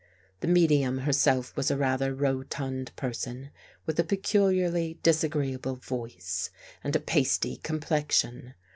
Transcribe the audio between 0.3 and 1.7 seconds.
The medium herself was